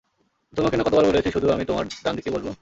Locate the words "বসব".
2.31-2.47